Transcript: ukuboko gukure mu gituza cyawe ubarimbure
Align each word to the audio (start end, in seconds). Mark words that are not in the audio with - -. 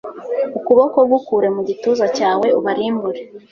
ukuboko 0.57 0.97
gukure 1.11 1.47
mu 1.55 1.61
gituza 1.67 2.05
cyawe 2.17 2.47
ubarimbure 2.59 3.21